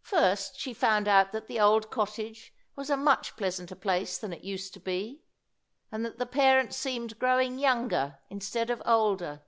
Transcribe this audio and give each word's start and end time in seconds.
First 0.00 0.58
she 0.58 0.72
found 0.72 1.06
out 1.06 1.30
that 1.32 1.46
the 1.46 1.60
old 1.60 1.90
cottage 1.90 2.54
was 2.74 2.88
a 2.88 2.96
much 2.96 3.36
pleasanter 3.36 3.74
place 3.74 4.16
than 4.16 4.32
it 4.32 4.42
used 4.42 4.72
to 4.72 4.80
be, 4.80 5.20
and 5.92 6.06
that 6.06 6.16
the 6.16 6.24
parents 6.24 6.74
seemed 6.74 7.18
growing 7.18 7.58
younger 7.58 8.18
instead 8.30 8.70
of 8.70 8.80
older. 8.86 9.42